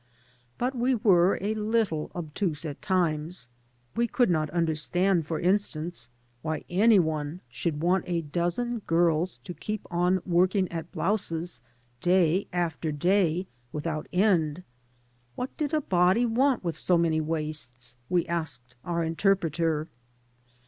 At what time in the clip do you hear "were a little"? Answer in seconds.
0.95-2.09